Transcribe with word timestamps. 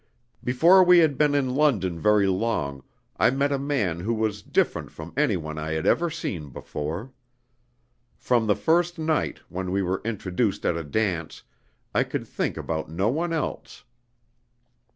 "Before 0.43 0.83
we 0.83 0.97
had 0.97 1.15
been 1.15 1.35
in 1.35 1.53
London 1.53 1.99
very 1.99 2.25
long 2.25 2.81
I 3.17 3.29
met 3.29 3.51
a 3.51 3.59
man 3.59 3.99
who 3.99 4.15
was 4.15 4.41
different 4.41 4.89
from 4.89 5.13
any 5.15 5.37
one 5.37 5.59
I 5.59 5.73
had 5.73 5.85
ever 5.85 6.09
seen 6.09 6.49
before. 6.49 7.11
From 8.17 8.47
the 8.47 8.55
first 8.55 8.97
night, 8.97 9.41
when 9.47 9.69
we 9.69 9.83
were 9.83 10.01
introduced 10.03 10.65
at 10.65 10.75
a 10.75 10.83
dance, 10.83 11.43
I 11.93 12.03
could 12.03 12.25
think 12.25 12.57
about 12.57 12.89
no 12.89 13.09
one 13.09 13.31
else. 13.31 13.83